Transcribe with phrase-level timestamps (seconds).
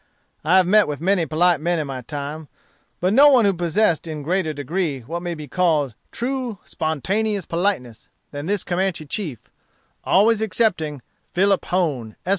[0.43, 2.47] I have met with many polite men in my time,
[2.99, 7.45] but no one who possessed in a greater degree what may be called true spontaneous
[7.45, 9.51] politeness than this Comanche chief,
[10.03, 12.29] always excepting Philip Hone, Esq.